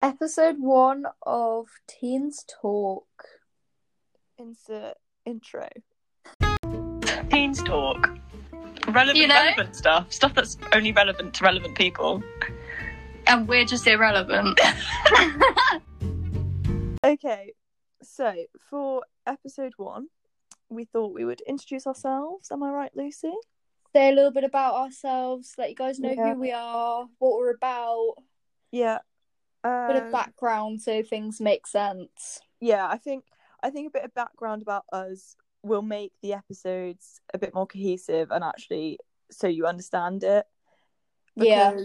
[0.00, 3.06] Episode one of Teens Talk.
[4.38, 4.94] Insert
[5.26, 5.68] intro.
[7.30, 8.08] Teens talk.
[8.86, 9.34] Relevant, You know?
[9.34, 10.12] relevant stuff.
[10.12, 12.22] Stuff that's only relevant to relevant people.
[13.26, 14.58] And we're just irrelevant.
[17.06, 17.52] Okay,
[18.02, 18.34] so
[18.68, 20.08] for episode one,
[20.68, 22.50] we thought we would introduce ourselves.
[22.50, 23.32] Am I right, Lucy?
[23.94, 26.34] Say a little bit about ourselves, let you guys know Yeah.
[26.34, 28.14] who we are, what we're about,
[28.72, 28.98] Yeah.
[29.64, 32.40] A bit Um, of background so things make sense.
[32.60, 33.24] yeah, I think
[33.62, 37.66] I think a bit of background about us will make the episodes a bit more
[37.66, 38.98] cohesive and actually
[39.30, 40.46] so you understand it.
[41.34, 41.76] Yeah.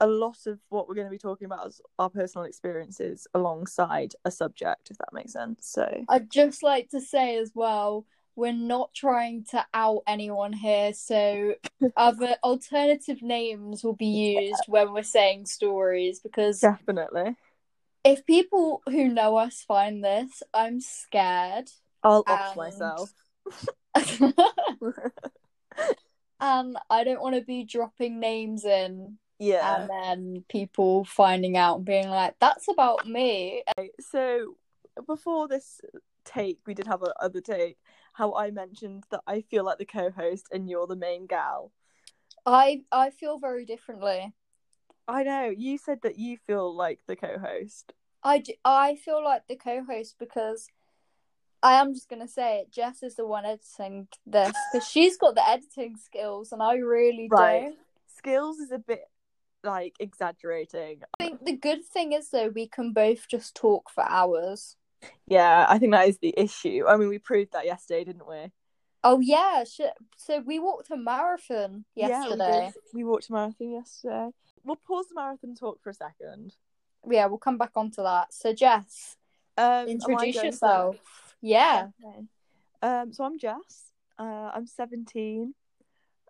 [0.00, 4.14] A lot of what we're going to be talking about is our personal experiences alongside
[4.24, 5.66] a subject, if that makes sense.
[5.68, 8.04] So I'd just like to say as well,
[8.36, 11.54] we're not trying to out anyone here, so
[11.96, 17.36] other alternative names will be used when we're saying stories because definitely,
[18.04, 21.70] if people who know us find this, I'm scared.
[22.02, 23.12] I'll off myself.
[26.40, 29.82] and I don't want to be dropping names in yeah.
[29.82, 33.62] and then people finding out and being like, that's about me.
[34.00, 34.56] so
[35.06, 35.80] before this
[36.24, 37.76] take, we did have a other take.
[38.14, 41.72] How I mentioned that I feel like the co-host and you're the main gal.
[42.46, 44.32] I I feel very differently.
[45.06, 47.92] I know you said that you feel like the co-host.
[48.22, 50.68] I I feel like the co-host because
[51.62, 52.70] I am just gonna say it.
[52.72, 57.28] Jess is the one editing this because she's got the editing skills and I really
[57.28, 57.62] Right.
[57.62, 57.76] don't.
[58.06, 59.08] Skills is a bit
[59.64, 61.00] like exaggerating.
[61.18, 64.76] I think the good thing is though we can both just talk for hours.
[65.26, 66.84] Yeah, I think that is the issue.
[66.86, 68.50] I mean, we proved that yesterday, didn't we?
[69.02, 69.64] Oh yeah.
[70.16, 72.72] So we walked a marathon Yeah, yesterday.
[72.92, 74.30] we, we walked a marathon yesterday.
[74.64, 76.54] We'll pause the marathon talk for a second.
[77.08, 78.32] Yeah, we'll come back onto that.
[78.32, 79.16] So Jess,
[79.58, 80.96] Um, introduce yourself.
[80.96, 81.34] first?
[81.42, 81.88] Yeah.
[82.02, 82.20] Okay.
[82.82, 83.92] Um, so I'm Jess.
[84.18, 85.54] Uh, I'm 17.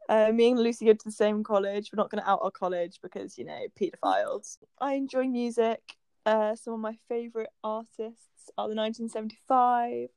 [0.09, 1.91] Uh, me and Lucy go to the same college.
[1.93, 4.59] We're not going to out our college because you know paedophiles.
[4.81, 5.81] I enjoy music.
[6.27, 10.09] Uh, some of my favorite artists are the 1975,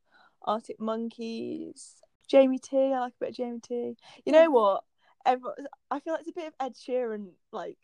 [0.44, 1.96] Arctic Monkeys,
[2.28, 2.78] Jamie T.
[2.94, 3.96] I like a bit of Jamie T.
[4.26, 4.84] You know what?
[5.26, 5.56] Everyone,
[5.92, 7.78] I feel like it's a bit of Ed Sheeran, like,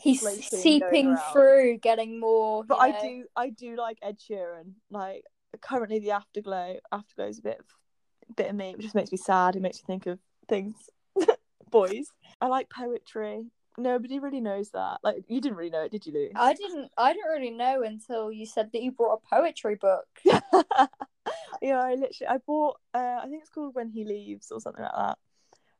[0.00, 2.62] He's Like thing going seeping through, getting more.
[2.64, 3.00] but I know.
[3.02, 4.74] do, I do like Ed Sheeran.
[4.90, 5.24] Like
[5.60, 8.76] currently, the Afterglow, Afterglow is a bit of, bit of me.
[8.78, 9.56] It just makes me sad.
[9.56, 10.76] It makes me think of things,
[11.70, 12.06] boys.
[12.40, 13.46] I like poetry.
[13.78, 14.98] Nobody really knows that.
[15.02, 16.30] Like you didn't really know it, did you, Lou?
[16.34, 16.90] I didn't.
[16.98, 20.06] I didn't really know until you said that you brought a poetry book.
[20.24, 24.82] yeah, I literally I bought uh I think it's called When He Leaves or something
[24.82, 25.18] like that.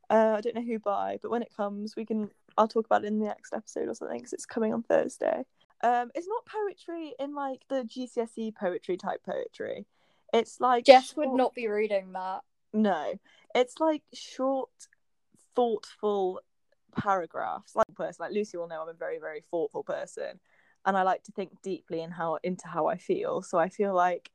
[0.09, 3.03] Uh I don't know who by, but when it comes we can I'll talk about
[3.03, 5.43] it in the next episode or something because it's coming on Thursday.
[5.83, 9.85] Um it's not poetry in like the GCSE poetry type poetry.
[10.33, 12.41] It's like Jess would not be reading that.
[12.73, 13.19] No.
[13.55, 14.69] It's like short
[15.55, 16.41] thoughtful
[16.95, 17.75] paragraphs.
[17.75, 20.39] Like person like Lucy will know I'm a very very thoughtful person
[20.85, 23.41] and I like to think deeply in how into how I feel.
[23.41, 24.29] So I feel like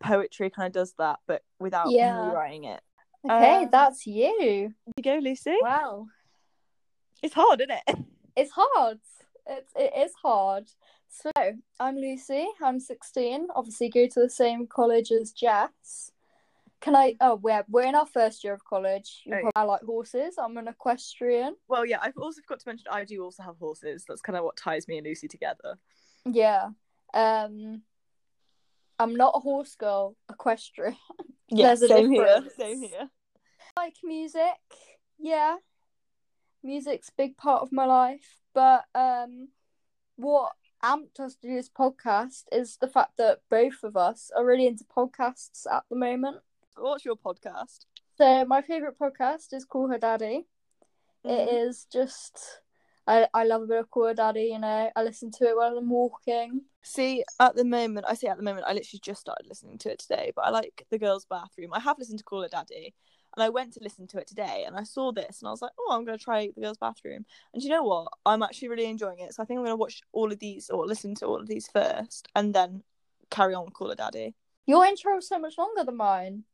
[0.00, 2.18] poetry kind of does that, but without Yeah.
[2.28, 2.80] me writing it.
[3.26, 4.74] Okay, Um, that's you.
[4.96, 5.56] You go, Lucy.
[5.62, 6.08] Wow,
[7.22, 7.98] It's hard, isn't it?
[8.36, 8.98] it's hard.
[9.46, 10.66] It's it is hard.
[11.08, 11.30] So
[11.80, 12.46] I'm Lucy.
[12.62, 13.48] I'm 16.
[13.54, 16.10] Obviously, go to the same college as Jess.
[16.84, 17.16] Can I?
[17.20, 19.22] Oh, we're we're in our first year of college.
[19.24, 20.34] You Oh, probably- I like horses.
[20.38, 21.56] I'm an equestrian.
[21.66, 21.98] Well, yeah.
[22.02, 24.04] I've also forgot to mention I do also have horses.
[24.06, 25.78] That's kind of what ties me and Lucy together.
[26.26, 26.68] Yeah.
[27.14, 27.82] Um.
[28.98, 30.16] I'm not a horse girl.
[30.30, 30.96] Equestrian.
[31.50, 32.24] Yeah, There's a same here.
[32.24, 32.54] difference.
[32.56, 33.10] Same here.
[33.76, 34.56] like music
[35.18, 35.56] yeah
[36.62, 39.48] music's a big part of my life but um
[40.16, 40.52] what
[40.82, 44.66] amped us to do this podcast is the fact that both of us are really
[44.66, 46.38] into podcasts at the moment
[46.76, 47.86] What's your podcast?
[48.16, 50.46] so my favorite podcast is call her daddy
[51.24, 51.68] it Mhm.
[51.68, 52.60] is just
[53.08, 55.56] I, I love a bit of call her daddy you know i listen to it
[55.56, 59.22] while i'm walking See, at the moment, I say at the moment, I literally just
[59.22, 61.70] started listening to it today, but I like The Girls' Bathroom.
[61.72, 62.92] I have listened to Call Her Daddy,
[63.34, 65.62] and I went to listen to it today, and I saw this, and I was
[65.62, 67.24] like, oh, I'm going to try The Girls' Bathroom.
[67.54, 68.08] And you know what?
[68.26, 70.68] I'm actually really enjoying it, so I think I'm going to watch all of these,
[70.68, 72.82] or listen to all of these first, and then
[73.30, 74.34] carry on with Call Her Daddy.
[74.66, 76.44] your intro is so much longer than mine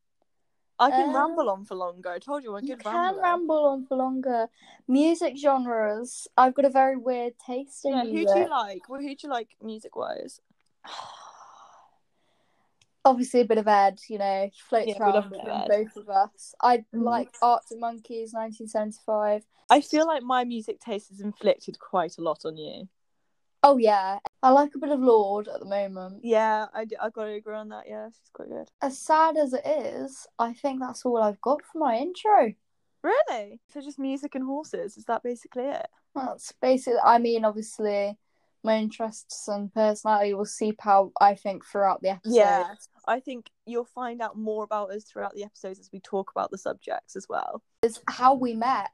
[0.80, 2.08] I can Um, ramble on for longer.
[2.10, 3.22] I told you I'm a You can rambler.
[3.22, 4.48] ramble on for longer.
[4.88, 6.26] Music genres.
[6.38, 8.34] I've got a very weird taste in Yeah, who music.
[8.34, 8.88] do you like?
[8.88, 10.40] Well, who do you like music-wise?
[13.04, 14.00] Obviously, a bit of Ed.
[14.08, 15.68] You know, he floats Yeah, around a bit between of Ed.
[15.68, 16.54] both of us.
[16.62, 17.02] I Mhm.
[17.02, 19.46] like Arctic Monkeys, 1975.
[19.68, 22.88] I feel like my music taste has inflicted quite a lot on you.
[23.62, 26.20] Oh yeah, I like a bit of Lorde at the moment.
[26.22, 27.84] Yeah, I I got to agree on that.
[27.86, 28.70] Yeah, she's quite good.
[28.80, 32.54] As sad as it is, I think that's all I've got for my intro.
[33.02, 33.60] Really?
[33.72, 34.96] So just music and horses?
[34.96, 35.86] Is that basically it?
[36.14, 37.00] That's basically.
[37.04, 38.16] I mean, obviously,
[38.62, 41.12] my interests and personality will seep out.
[41.20, 42.34] I think throughout the episode.
[42.36, 42.74] Yeah.
[43.06, 46.50] I think you'll find out more about us throughout the episodes as we talk about
[46.50, 47.62] the subjects as well.
[47.82, 48.90] Is how we met.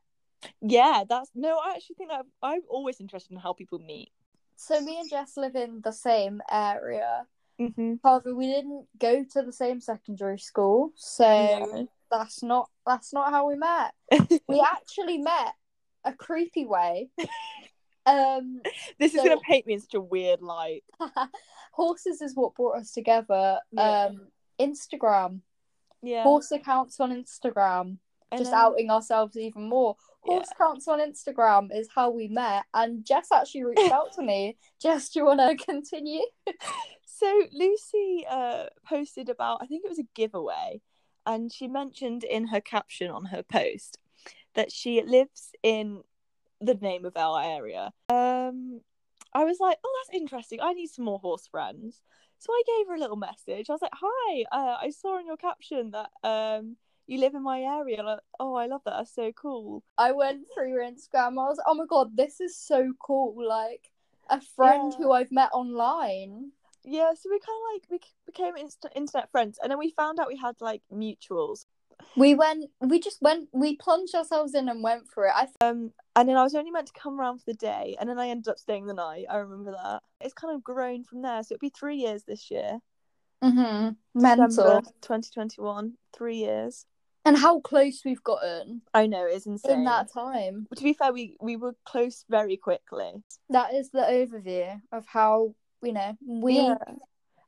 [0.61, 1.59] Yeah, that's no.
[1.59, 4.11] I actually think that I'm always interested in how people meet.
[4.57, 7.27] So me and Jess live in the same area.
[7.61, 7.95] Mm-hmm.
[8.03, 13.49] However, we didn't go to the same secondary school, so that's not that's not how
[13.49, 13.93] we met.
[14.49, 15.55] We actually met
[16.05, 17.11] a creepy way.
[18.09, 18.61] Um,
[19.01, 20.85] this is gonna paint me in such a weird light.
[21.73, 23.59] horses is what brought us together.
[23.73, 24.05] Yeah.
[24.11, 24.29] Um,
[24.61, 25.41] Instagram,
[26.03, 26.23] Yeah.
[26.23, 27.99] horse accounts on Instagram,
[28.31, 29.97] And just then- outing ourselves even more.
[30.27, 34.57] Horse accounts on Instagram is how we met, and Jess actually reached out to me.
[34.81, 36.23] Jess, do you want to continue?
[37.19, 40.83] So Lucy uh, posted about, I think it was a giveaway,
[41.25, 43.97] and she mentioned in her caption on her post
[44.55, 46.03] that she lives in
[46.61, 47.91] the name of our area.
[48.11, 48.83] Um,
[49.33, 50.61] I was like, oh, that's interesting.
[50.61, 52.03] I need some more horse friends.
[52.39, 53.71] So I gave her a little message.
[53.71, 56.77] I was like, hi, uh, I saw in your caption that um,
[57.07, 58.03] you live in my area.
[58.03, 58.95] Like, oh, I love that.
[58.99, 59.83] That's so cool.
[59.97, 61.33] I went through your Instagram.
[61.33, 63.35] I was, oh my god, this is so cool!
[63.47, 63.91] Like
[64.31, 64.99] a friend Yeah.
[64.99, 66.53] who I've met online.
[66.85, 70.21] Yeah, so we kind of like we became inst- internet friends, and then we found
[70.21, 71.67] out we had like mutuals.
[72.17, 72.71] We went.
[72.81, 73.49] We just went.
[73.53, 75.33] We plunged ourselves in and went for it.
[75.35, 78.09] I Um, and then I was only meant to come around for the day, and
[78.09, 79.27] then I ended up staying the night.
[79.31, 80.03] I remember that.
[80.21, 81.43] It's kind of grown from there.
[81.43, 82.81] So it'll be three years this year.
[83.43, 84.21] mm-hmm.
[84.21, 84.47] mental.
[84.49, 85.95] December 2021.
[86.17, 86.87] Three years.
[87.27, 89.81] And how close we've gotten I know it's insane.
[89.81, 90.67] in that time.
[90.71, 93.23] But to be fair, we we were close very quickly.
[93.51, 96.77] That is the overview of how you know we Yeah.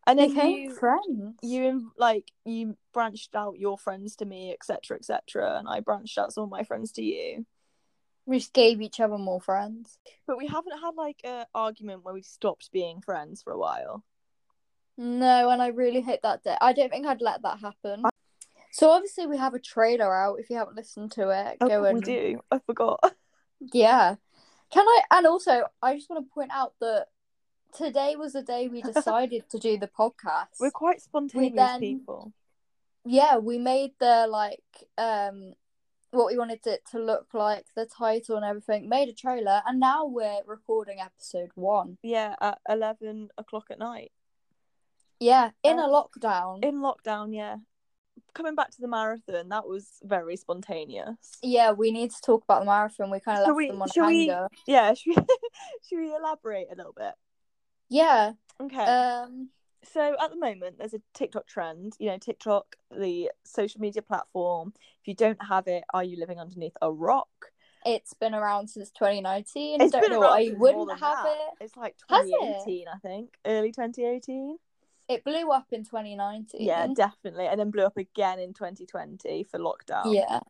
[0.06, 1.36] And then became you friends.
[1.42, 6.32] you like you branched out your friends to me, etc., etc., and I branched out
[6.32, 7.46] some of my friends to you.
[8.26, 9.98] we just gave each other more friends.
[10.26, 14.02] But we haven't had like an argument where we stopped being friends for a while.
[14.96, 16.56] No, and I really hate that day.
[16.60, 18.04] I don't think I'd let that happen.
[18.78, 20.38] So obviously we have a trailer out.
[20.38, 22.40] If you haven't listened to it, go Oh, and we do.
[22.52, 23.00] I forgot.
[23.72, 24.14] yeah.
[24.70, 25.00] Can I?
[25.10, 27.06] And also, I just want to point out that
[27.74, 30.60] today was the day we decided to do the podcast.
[30.60, 32.32] We're quite spontaneous then- people.
[33.04, 34.62] yeah, we made the like
[34.96, 35.54] um
[36.12, 38.88] what we wanted it to look like, the title and everything.
[38.88, 41.98] Made a trailer, and now we're recording episode one.
[42.02, 44.12] Yeah, at eleven o'clock at night
[45.18, 46.64] Yeah, in Uh, a lockdown.
[46.64, 47.34] in lockdown.
[47.34, 47.56] Yeah,
[48.38, 51.16] coming back to the marathon, that was very spontaneous.
[51.42, 53.10] Yeah, we need to talk about the marathon.
[53.10, 54.32] We kind of left we- them on shall we-
[54.66, 55.22] Yeah, should we,
[55.88, 57.12] should we elaborate a little bit?
[57.90, 58.32] Yeah.
[58.60, 58.76] Okay.
[58.84, 59.50] Um.
[59.84, 61.94] so at the moment, there's a TikTok trend.
[61.98, 64.72] You know, TikTok, the social media platform.
[65.02, 67.28] If you don't have it, are you living underneath a rock?
[67.86, 69.80] It's been around since 2019.
[69.80, 71.26] It's Don't been know you wouldn't have that.
[71.26, 71.64] it.
[71.64, 72.30] It's like Has it?
[72.30, 74.58] 2018, I think, early 2018.
[75.08, 76.60] It blew up in 2019.
[76.60, 80.14] Yeah, definitely, and then blew up again in 2020 for lockdown.
[80.14, 80.40] Yeah.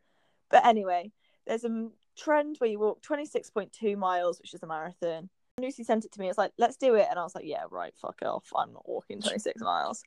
[0.51, 1.13] But anyway,
[1.47, 5.29] there's a trend where you walk 26.2 miles, which is a marathon.
[5.61, 6.29] Lucy sent it to me.
[6.29, 7.07] It's like, let's do it.
[7.11, 8.47] And I was like, yeah, right, fuck off.
[8.57, 10.05] I'm not walking 26 miles.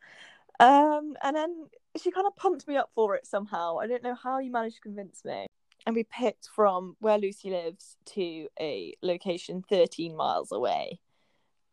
[0.59, 1.67] Um, and then
[2.01, 3.77] she kind of pumped me up for it somehow.
[3.77, 5.47] I don't know how you managed to convince me.
[5.85, 10.99] And we picked from where Lucy lives to a location 13 miles away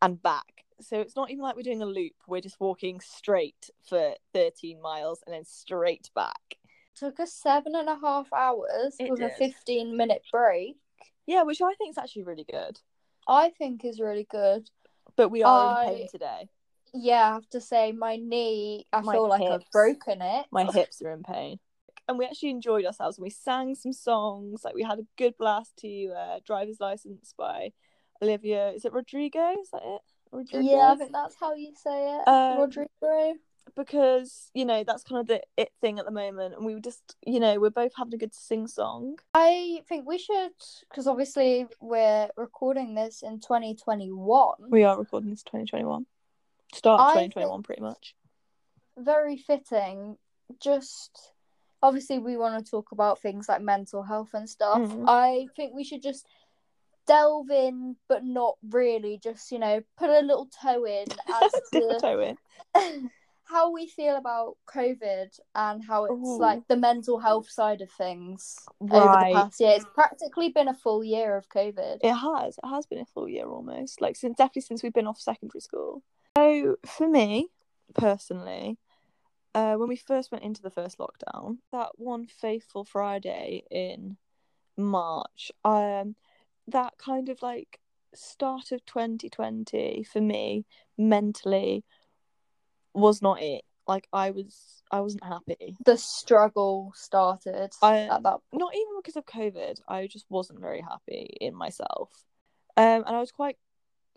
[0.01, 0.58] and back.
[0.81, 2.13] So it's not even like we're doing a loop.
[2.27, 6.57] We're just walking straight for 13 miles and then straight back.
[6.95, 10.77] Took us seven and a half hours It with a 15 minute break.
[11.27, 12.81] Yeah, which I think is actually really good.
[13.27, 14.71] I think is really good.
[15.17, 16.49] But we are I- in pain today.
[16.95, 20.47] Yeah, I have to say, my knee, I My feel like I've broken it.
[20.51, 21.59] My hips are in pain.
[22.09, 24.63] And we actually enjoyed ourselves and we sang some songs.
[24.65, 27.73] Like we had a good blast to uh, Driver's License by
[28.23, 28.71] Olivia.
[28.71, 29.51] Is it Rodrigo?
[29.61, 30.01] Is that it?
[30.33, 30.69] Rodrigo?
[30.69, 32.29] Yeah, I think that's how you say it.
[32.29, 33.35] Um, Rodrigo.
[33.77, 36.55] Because, you know, that's kind of the it thing at the moment.
[36.55, 39.19] And we were just, you know, we're both having a good sing song.
[39.35, 40.53] I think we should,
[40.89, 44.55] because obviously we're recording this in 2021.
[44.71, 46.07] We are recording this 2021.
[46.75, 48.15] Start of I 2021, pretty much.
[48.97, 50.17] Very fitting.
[50.61, 51.33] Just
[51.83, 54.81] obviously, we want to talk about things like mental health and stuff.
[54.81, 55.05] Mhm.
[55.07, 56.27] I think we should just
[57.09, 59.19] delve in, but not really.
[59.23, 61.07] Just you know, put a little toe in
[61.43, 62.21] as to toe
[62.75, 63.11] in.
[63.49, 66.39] how we feel about COVID and how it's Ooh.
[66.39, 69.73] like the mental health side of things over the past year.
[69.75, 71.99] It's practically been a full year of COVID.
[72.03, 72.59] It has.
[72.63, 74.01] It has been a full year almost.
[74.01, 76.03] Like since definitely since we've been off secondary school.
[76.37, 77.49] So for me,
[77.95, 78.77] personally,
[79.55, 84.19] uh, when we first went into the first lockdown, that one faithful Friday in
[84.77, 86.15] March, um,
[86.69, 87.81] that kind of like
[88.15, 90.65] start of 2020 for me
[90.97, 91.85] mentally
[92.95, 93.63] was not it.
[93.87, 95.77] Like I was, I wasn't happy.
[95.85, 98.61] The struggle started I- at that point.
[98.61, 99.81] not even because of COVID.
[99.89, 102.11] I just wasn't very happy in myself,
[102.77, 103.57] um, and I was quite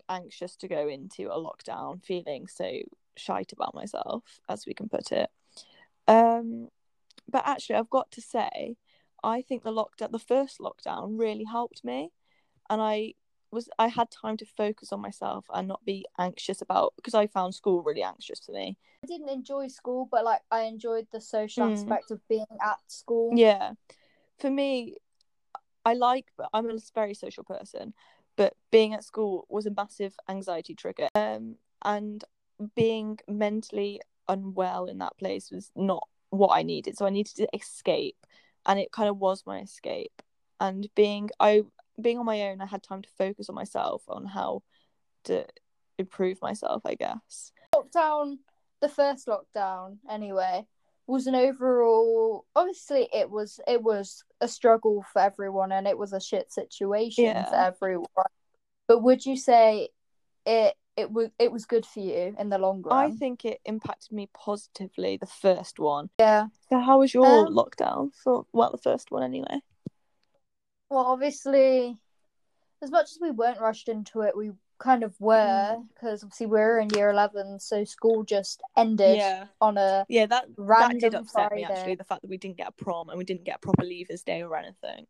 [0.08, 2.70] anxious to go into a lockdown, feeling so
[3.16, 5.30] shite about myself, as we can put it.
[6.06, 6.68] Um,
[7.30, 8.76] but actually, I've got to say,
[9.22, 12.10] I think the lockdown, the first lockdown, really helped me,
[12.70, 13.14] and I
[13.50, 17.26] was I had time to focus on myself and not be anxious about because I
[17.26, 18.78] found school really anxious for me.
[19.04, 21.72] I didn't enjoy school, but like I enjoyed the social Mm.
[21.72, 23.36] aspect of being at school.
[23.36, 23.72] Yeah.
[24.38, 24.96] For me,
[25.84, 27.94] I like, but I'm a very social person,
[28.36, 31.08] but being at school was a massive anxiety trigger.
[31.14, 32.24] Um, and
[32.76, 36.96] being mentally unwell in that place was not what I needed.
[36.96, 38.26] So I needed to escape,
[38.66, 40.22] and it kind of was my escape.
[40.60, 41.62] And being I
[42.02, 44.62] being on my own, I had time to focus on myself, on how
[45.24, 45.44] to
[45.98, 47.52] improve myself, I guess.
[47.74, 48.38] Lockdown,
[48.80, 50.66] the first lockdown, anyway,
[51.06, 52.44] was an overall.
[52.54, 57.24] Obviously, it was it was a struggle for everyone, and it was a shit situation
[57.24, 57.48] Yeah.
[57.48, 58.06] for everyone.
[58.88, 59.88] But would you say
[60.44, 62.96] it it was it was good for you in the long run?
[62.96, 66.10] I think it impacted me positively, the first one.
[66.18, 66.46] yeah.
[66.68, 69.60] So how was your Um, lockdown for well the first one anyway?
[70.92, 71.96] Well, obviously,
[72.82, 75.88] as much as we weren't rushed into it, we kind of were Mm.
[75.88, 79.46] because obviously we were in year eleven, so school just ended yeah.
[79.58, 82.58] on a Yeah, that that random did upset me actually, the fact that we didn't
[82.58, 85.06] get a prom and we didn't get a proper leavers day or anything.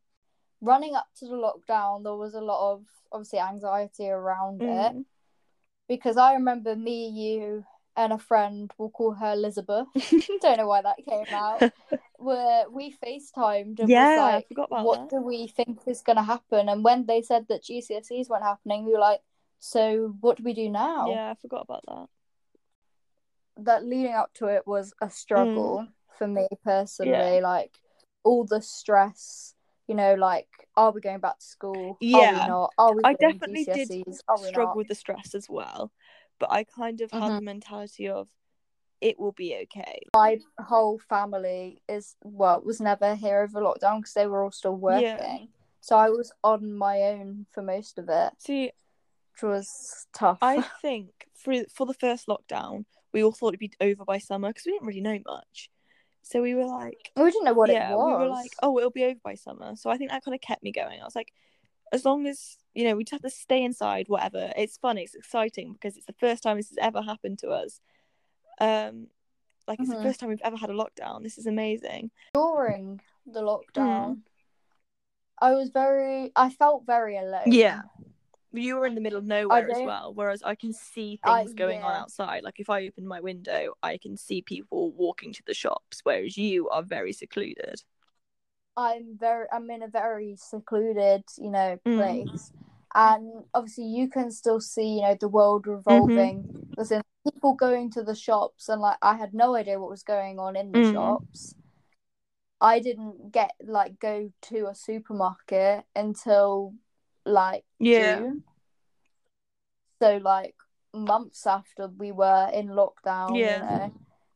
[0.60, 2.04] running up to the lockdown.
[2.04, 5.04] There was a lot of obviously anxiety around it Mm.
[5.88, 7.64] because I remember me, you,
[7.96, 8.70] and a friend.
[8.78, 9.86] We'll call her Elizabeth.
[10.40, 11.62] Don't know why that came out.
[12.18, 15.16] Where we FaceTimed and Yeah, was I forgot about "What that.
[15.16, 18.84] do we think is going to happen?" And when they said that GCSEs weren't happening,
[18.84, 19.20] we were like,
[19.58, 22.08] "So what do we do now?" Yeah, I forgot about that.
[23.64, 27.12] that leading up to it was a struggle for me personally.
[27.12, 27.40] Mm.
[27.40, 27.48] Yeah.
[27.48, 27.78] Like
[28.24, 29.54] all the stress,
[29.88, 31.90] you know, like are we going back to school?
[31.90, 32.42] Are Yeah.
[32.42, 32.72] we not?
[32.78, 34.20] Are we I definitely did GCSEs?
[34.28, 34.76] Are we struggle not?
[34.76, 35.92] with the stress as well,
[36.42, 37.36] but I kind of had Mhm.
[37.36, 38.28] the mentality of
[39.00, 40.08] it will be okay.
[40.12, 44.74] My whole family is well was never here over lockdown because they were all still
[44.74, 45.04] working.
[45.04, 45.46] Yeah.
[45.80, 48.72] So I was on my own for most of it, See,
[49.32, 50.38] which was tough.
[50.42, 54.48] I think for for the first lockdown, we all thought it'd be over by summer
[54.48, 55.70] because we didn't really know much.
[56.22, 58.06] So we were like, we didn't know what yeah, it was.
[58.06, 59.76] we were like, oh, it'll be over by summer.
[59.76, 61.00] So I think that kind of kept me going.
[61.00, 61.32] I was like,
[61.92, 64.52] as long as you know, we just have to stay inside, whatever.
[64.56, 67.80] It's fun, it's exciting because it's the first time this has ever happened to us.
[68.60, 69.08] Um,
[69.68, 69.96] like it's Mhm.
[69.98, 71.22] the first time we've ever had a lockdown.
[71.22, 72.10] This is amazing.
[72.34, 74.22] during the lockdown.
[75.40, 76.32] I was very.
[76.36, 77.42] I felt very alone.
[77.46, 77.82] Yeah.
[78.52, 81.54] You were in the middle of nowhere as well, whereas I can see I- things
[81.54, 82.42] going on outside.
[82.42, 86.36] Like if I open my window, I can see people walking to the shops, whereas
[86.36, 87.82] you are very secluded.
[88.76, 91.96] I'm very I'm in a very secluded, you know, Mm.
[91.96, 92.52] place.
[92.94, 96.44] And obviously you can still see, you know, the world revolving.
[96.44, 96.82] Mm-hmm.
[96.88, 100.38] There's people going to the shops and like I had no idea what was going
[100.38, 100.92] on in the Mm.
[100.92, 101.54] shops.
[102.60, 106.74] I didn't get like go to a supermarket until
[107.24, 108.18] like Yeah.
[108.18, 108.44] June.
[110.00, 110.56] So like
[110.94, 113.56] months after we were in lockdown, Yeah.
[113.56, 113.92] you know.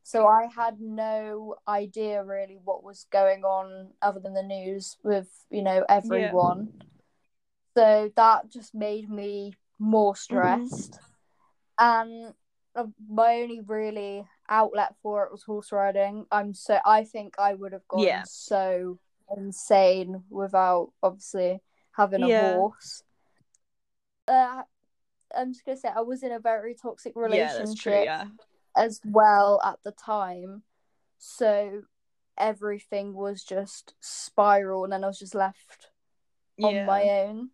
[0.07, 5.27] So I had no idea really what was going on other than the news with,
[5.51, 6.69] you know, everyone.
[7.77, 10.23] So that just made me more Mm-hmm.
[10.23, 11.01] stressed.
[11.77, 12.35] And
[12.77, 16.27] uh, my only really outlet for it was horse riding.
[16.31, 18.23] I'm so I think I would have gone Yeah.
[18.23, 19.01] so
[19.37, 21.59] insane without obviously
[21.97, 22.39] having a Yeah.
[22.39, 23.03] horse.
[24.29, 24.63] Uh,
[25.37, 27.93] I'm just gonna say I was in a very toxic Yeah, relationship that's true.
[28.05, 28.25] Yeah.
[28.77, 30.63] As well at the time.
[31.19, 31.83] So
[32.39, 35.89] everything was just spiral and then I was just left
[36.57, 36.67] Yeah.
[36.69, 37.51] on my own.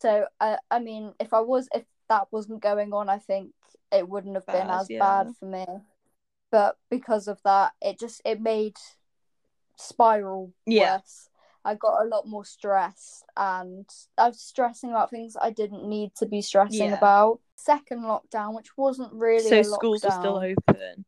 [0.00, 3.52] So I I mean if I was if that wasn't going on I think
[3.90, 4.98] it wouldn't have been Bad, as yeah.
[4.98, 5.64] bad for me.
[6.50, 8.76] But because of that it just it made
[9.76, 10.98] spiral Yeah.
[10.98, 11.28] worse.
[11.64, 16.14] I got a lot more stressed and I was stressing about things I didn't need
[16.16, 16.98] to be stressing Yeah.
[16.98, 17.40] about.
[17.56, 21.04] Second lockdown, which wasn't really so schools were still open.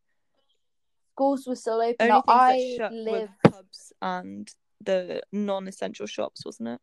[1.13, 1.95] Schools were still open.
[1.99, 3.29] Only Now, I that shut live.
[3.43, 6.81] were pubs and the non-essential shops, wasn't it?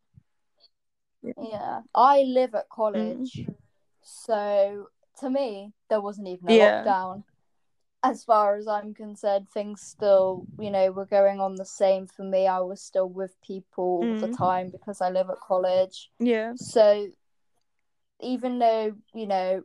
[1.41, 2.59] Yeah, I live Mm.
[2.59, 3.47] at college,
[4.03, 6.83] so to me there wasn't even a Yeah.
[6.83, 7.23] lockdown.
[8.03, 12.21] As far as I'm concerned, things still, you know, were going on the same for
[12.23, 12.45] me.
[12.45, 14.37] I was still with people all the Mm.
[14.37, 16.11] time because I live at college.
[16.19, 16.53] Yeah.
[16.55, 17.09] So
[18.21, 19.63] even though, you know,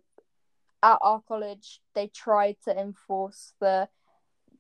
[0.83, 3.89] at our college they tried to enforce the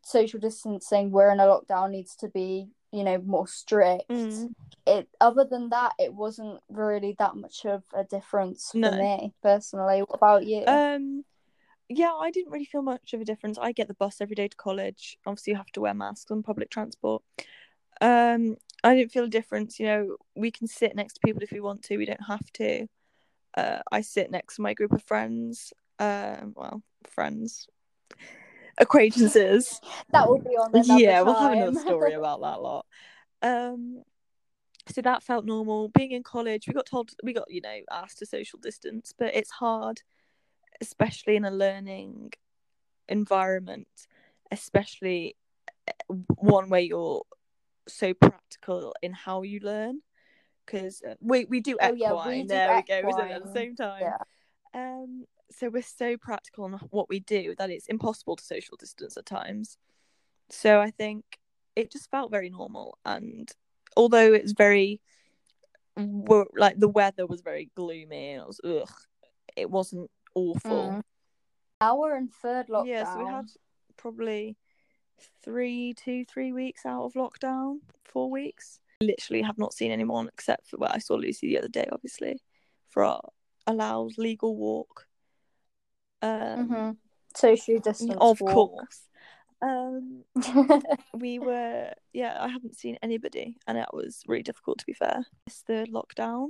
[0.03, 4.09] social distancing, we're in a lockdown needs to be, you know, more strict.
[4.09, 4.53] Mm.
[4.87, 8.93] It other than that, it wasn't really that much of a difference for No.
[8.93, 10.01] me personally.
[10.01, 10.65] What about you?
[10.67, 11.25] Um,
[11.89, 13.59] yeah, I didn't really feel much of a difference.
[13.59, 15.19] I get the bus every day to college.
[15.27, 17.23] Obviously, you have to wear masks on public transport.
[18.01, 19.79] Um, I didn't feel a difference.
[19.79, 21.97] You know, we can sit next to people if we want to.
[21.99, 22.87] We don't have to.
[23.57, 25.73] Uh, I sit next to my group of friends.
[25.99, 27.67] Um, well, friends,
[28.79, 29.81] acquaintances.
[30.13, 31.63] that will be on yeah, we'll have time.
[31.63, 32.87] another story about that lot.
[33.43, 34.03] Um,
[34.89, 35.89] so that felt normal.
[35.89, 39.35] Being in college, we got told we got you know asked to social distance, but
[39.35, 40.03] it's hard,
[40.81, 42.33] especially in a learning
[43.09, 43.89] environment,
[44.51, 45.37] especially
[45.87, 47.23] eh, one where you're
[47.89, 50.01] so practical in how you learn.
[50.71, 52.29] Because we we do Oh, yeah, equine.
[52.29, 53.09] we do there we go.
[53.09, 54.03] It, at the same time?
[54.03, 54.17] Yeah.
[54.75, 59.17] Um, so we're so practical on what we do that it's impossible to social distance
[59.17, 59.79] at times.
[60.49, 61.25] So I think
[61.77, 63.51] it just felt very normal, and
[63.97, 65.01] although it's very,
[65.97, 68.93] like the weather was very gloomy and it was ugh,
[69.57, 70.91] it wasn't awful.
[70.91, 71.03] Mm.
[71.81, 72.87] Now we're third lockdown.
[72.87, 73.47] Yeah, so we had
[73.97, 74.57] probably
[75.43, 78.80] three, two, three weeks out of lockdown, four weeks.
[79.03, 82.39] Literally have not seen anyone except for well, I saw Lucy the other day, obviously,
[82.91, 83.23] for our
[83.67, 85.07] allowed legal walk.
[86.23, 86.97] Um, Mhm.
[87.35, 88.19] social distance.
[88.21, 88.53] of walk.
[88.53, 89.09] course.
[89.63, 90.25] Um,
[91.15, 95.25] we were yeah, I haven't seen anybody, and it was really difficult to be fair.
[95.47, 96.49] This third lockdown,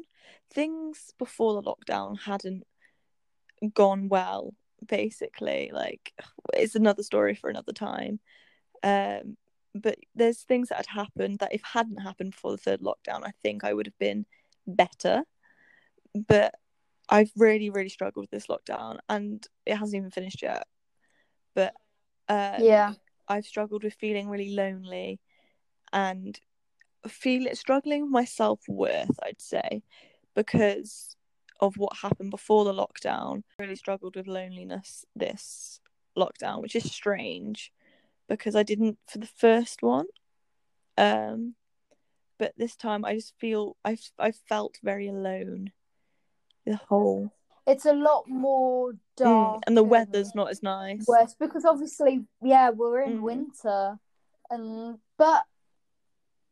[0.52, 2.66] things before the lockdown hadn't
[3.74, 4.54] gone well.
[4.86, 6.12] Basically, like
[6.54, 8.18] it's another story for another time.
[8.82, 9.36] Um,
[9.74, 13.32] but there's things that had happened that if hadn't happened before the third lockdown, I
[13.42, 14.26] think I would have been
[14.66, 15.22] better.
[16.14, 16.54] But
[17.08, 20.66] I've really, really struggled with this lockdown, and it hasn't even finished yet.
[21.54, 21.74] But
[22.28, 22.94] um, yeah.
[23.28, 25.20] I've struggled with feeling really lonely
[25.92, 26.38] and
[27.06, 29.82] feel it struggling with my self worth, I'd say,
[30.34, 31.16] because
[31.60, 33.42] of what happened before the lockdown.
[33.58, 35.80] I really struggled with loneliness this
[36.16, 37.72] lockdown, which is strange
[38.30, 40.06] because I didn't for the first one.
[40.96, 41.54] Um
[42.38, 45.72] but this time I just feel I've I felt very alone.
[46.64, 47.32] The whole
[47.66, 49.62] It's a lot more Mm, dark.
[49.66, 51.04] and the weather's not as nice.
[51.06, 53.22] worse because obviously, yeah, we're in Mm.
[53.22, 53.98] winter,
[54.48, 55.44] and but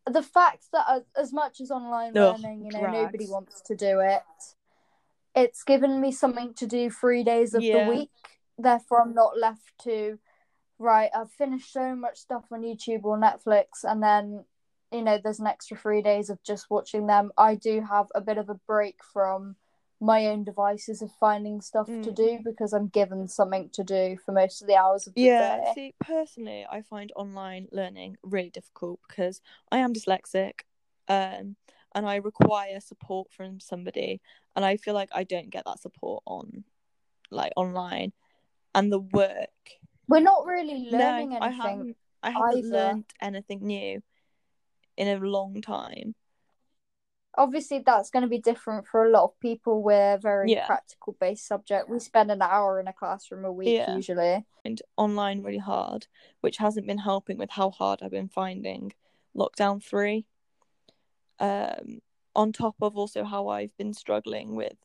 [0.04, 3.04] the fact that as, as much as online learning, you know, drags.
[3.04, 4.22] nobody wants to do it.
[5.34, 7.84] It's given me something to do three days of Yeah.
[7.84, 8.10] the week.
[8.58, 10.18] Therefore, I'm not left to
[10.78, 11.10] right.
[11.14, 14.44] I've finished so much stuff on YouTube or Netflix, and then
[14.90, 17.30] you know, there's an extra three days of just watching them.
[17.36, 19.56] I do have a bit of a break from
[20.00, 22.14] my own devices of finding stuff to Mm.
[22.14, 25.26] do because I'm given something to do for most of the hours of the day.
[25.28, 25.72] Yeah, day.
[25.74, 30.60] see, personally, I find online learning really difficult because I am dyslexic,
[31.08, 31.56] um,
[31.94, 34.22] and I require support from somebody,
[34.56, 36.64] and I feel like I don't get that support on,
[37.30, 38.12] like online,
[38.74, 39.50] and the work.
[40.08, 41.60] We're not really learning no, I anything.
[41.60, 41.96] haven't.
[42.22, 42.68] I haven't either.
[42.68, 44.02] learned anything new
[44.96, 46.14] in a long time.
[47.36, 49.82] Obviously, that's going to be different for a lot of people.
[49.82, 50.66] We're very Yeah.
[50.66, 51.88] practical based subject.
[51.88, 53.94] We spend an hour in a classroom a week Yeah.
[53.94, 54.44] usually.
[54.64, 56.08] And online really hard,
[56.40, 58.92] which hasn't been helping with how hard I've been finding
[59.36, 60.26] lockdown three.
[61.38, 62.00] Um,
[62.34, 64.76] on top of also how I've been struggling with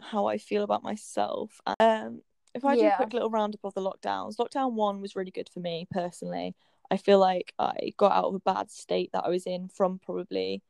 [0.00, 1.60] how I feel about myself.
[1.78, 2.22] Um,
[2.54, 2.96] if I do a Yeah.
[2.96, 6.54] quick little roundup of the lockdowns, lockdown one was really good for me personally.
[6.90, 9.98] I feel like I got out of a bad state that I was in from
[9.98, 10.62] probably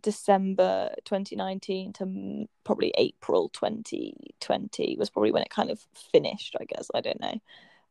[0.00, 6.64] December 2019 to mm, probably April 2020 was probably when it kind of finished, I
[6.64, 6.90] guess.
[6.94, 7.40] I don't know.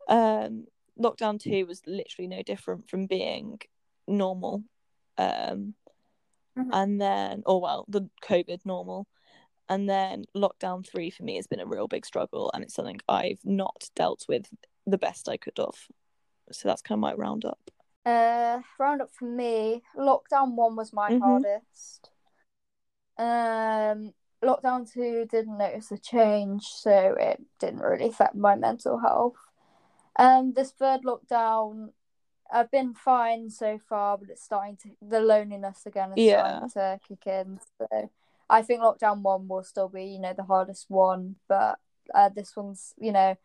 [0.08, 0.68] Um,
[1.00, 3.60] lockdown two was literally no different from being
[4.08, 4.64] normal.
[5.18, 5.74] Um,
[6.58, 6.70] Mhm.
[6.72, 9.08] and then, oh well, the COVID normal.
[9.68, 13.00] And then lockdown three for me has been a real big struggle, and it's something
[13.10, 14.48] I've not dealt with
[14.86, 15.76] the best I could have.
[16.52, 17.60] So that's kind of my roundup.
[18.06, 21.20] Uh, roundup for me, lockdown one was my Mhm.
[21.20, 22.12] hardest.
[23.18, 29.38] Um, lockdown two didn't notice a change, so it didn't really affect my mental health.
[30.18, 31.94] Um, this third lockdown,
[32.52, 36.68] I've been fine so far, but it's starting to the loneliness again is Yeah.
[36.68, 37.60] starting to kick in.
[37.80, 38.12] So
[38.50, 41.80] I think lockdown one will still be, you know, the hardest one, but
[42.14, 43.36] uh, this one's, you know,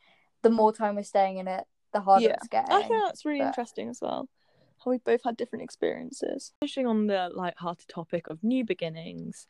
[0.42, 2.34] the more time we're staying in it, the harder Yeah.
[2.34, 2.72] it's getting.
[2.74, 4.28] I think that's really but- interesting as well.
[4.84, 6.52] How we both had different experiences.
[6.60, 9.46] Finishing on the light-hearted topic of new beginnings,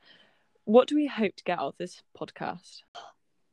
[0.65, 2.83] what do we hope to get out of this podcast?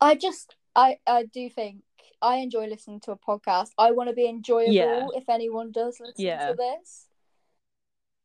[0.02, 1.84] I just I I do think
[2.22, 3.72] I enjoy listening to a podcast.
[3.78, 5.08] I want to be enjoyable Yeah.
[5.16, 6.50] if anyone does listen Yeah.
[6.50, 7.07] to this.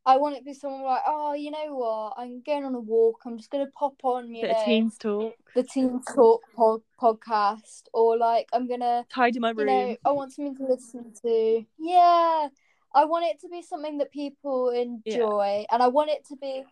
[0.05, 2.15] I want it to be someone like, oh, you know what?
[2.17, 3.21] I'm going on a walk.
[3.25, 5.35] I'm just gonna pop on, you know, teens talk.
[5.55, 9.67] the Teen Talk pod- podcast, or like I'm gonna, Tidy my room.
[9.67, 11.65] know, I want something to listen to.
[11.79, 12.49] Yeah,
[12.95, 16.65] I want it to be something that people enjoy, and I want it to be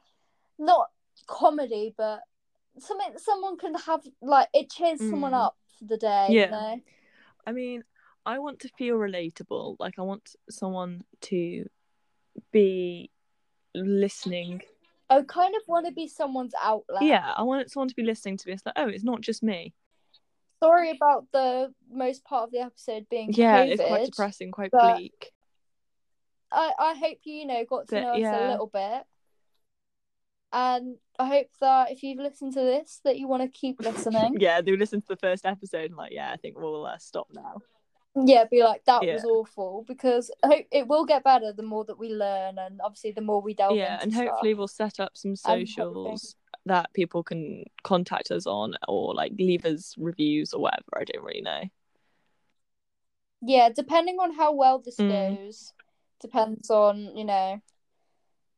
[0.59, 0.89] not
[1.29, 2.21] comedy, but
[2.79, 5.47] something someone can have like it cheers someone Mm.
[5.47, 6.27] up for the day.
[6.31, 6.45] Yeah.
[6.47, 6.81] You know?
[7.47, 7.85] I mean,
[8.27, 9.77] I want to feel relatable.
[9.79, 11.69] Like I want someone to
[12.53, 13.11] be
[13.75, 14.63] listening.
[15.09, 17.03] I kind of want to be someone's outlet.
[17.03, 18.55] Yeah, I want someone to be listening to me.
[18.55, 19.75] It's Like, oh, it's not just me.
[20.63, 23.71] Sorry about the most part of the episode being Yeah, COVID.
[23.73, 25.33] it's quite depressing, quite bleak.
[26.53, 28.49] I, I hope you, you know, got to But, know us yeah.
[28.49, 29.03] a little bit.
[30.53, 34.37] And I hope that if you've listened to this, that you want to keep listening.
[34.39, 37.29] Yeah, they listened to the first episode and like, yeah, I think we'll uh, stop
[37.33, 37.59] now.
[38.15, 39.15] Yeah, be like, that Yeah.
[39.15, 39.85] was awful.
[39.87, 43.21] Because I hope it will get better the more that we learn and obviously the
[43.21, 44.27] more we delve yeah, and stuff.
[44.27, 49.65] hopefully we'll set up some socials that people can contact us on or like leave
[49.65, 50.83] us reviews or whatever.
[50.97, 51.63] I don't really know.
[53.43, 55.09] Yeah, depending on how well this Mm.
[55.09, 55.73] goes,
[56.21, 57.63] depends on, you know,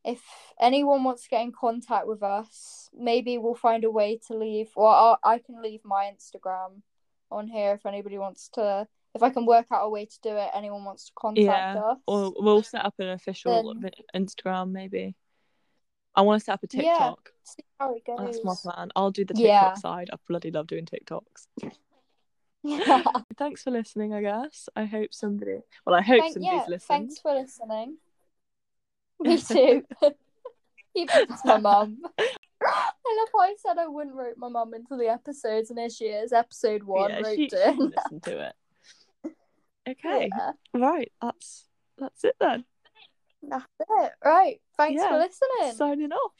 [0.04, 0.20] if
[0.58, 4.72] anyone wants to get in contact with us, maybe we'll find a way to leave,
[4.74, 6.82] or I can leave my Instagram
[7.30, 10.36] on here if anybody wants to, if I can work out a way to do
[10.36, 11.98] it, anyone wants to contact Yeah, us.
[12.06, 15.14] Or we'll set up an official Then- Instagram maybe.
[16.14, 17.30] I want to set up a TikTok.
[17.34, 17.40] Yeah.
[17.44, 18.18] See how it goes.
[18.18, 18.90] That's my plan.
[18.94, 19.74] I'll do the TikTok Yeah.
[19.74, 20.10] side.
[20.12, 21.46] I bloody love doing TikToks.
[22.64, 23.02] Yeah.
[23.38, 24.68] Thanks for listening, I guess.
[24.76, 26.88] I hope somebody well, I hope Thank- somebody's yeah, listened.
[26.88, 27.96] Thanks for listening.
[29.20, 29.82] Me too.
[30.94, 31.98] Even if it's my mum.
[32.18, 35.88] I love how I said I wouldn't rope my mum into the episodes, and here
[35.90, 37.78] she is, episode one, yeah, roped she, in.
[37.78, 38.52] listened to it.
[39.88, 40.30] Okay.
[40.30, 41.66] Yeah, Right, that's
[41.98, 42.64] that's it then.
[43.42, 44.12] that's it.
[44.24, 44.60] Right.
[44.76, 45.76] Thanks for listening.
[45.76, 46.32] Signing off.